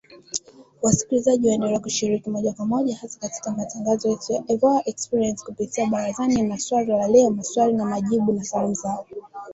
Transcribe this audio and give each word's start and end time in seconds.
Wasikilizaji 0.81 1.47
waendelea 1.49 1.79
kushiriki 1.79 2.29
moja 2.29 2.53
kwa 2.53 2.65
moja 2.65 2.97
hasa 2.97 3.19
katika 3.19 3.51
matangazo 3.51 4.09
yetu 4.09 4.33
ya 4.33 4.57
VOA 4.57 4.81
Express 4.85 5.43
kupitia 5.43 5.85
‘Barazani’ 5.87 6.41
na 6.41 6.57
‘Swali 6.59 6.91
la 6.91 7.07
Leo’, 7.07 7.29
'Maswali 7.29 7.73
na 7.73 7.85
Majibu', 7.85 8.33
na 8.33 8.43
'Salamu 8.43 8.73
Zenu' 8.75 9.05